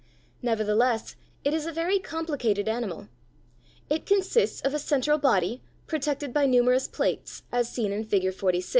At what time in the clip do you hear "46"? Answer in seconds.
8.31-8.69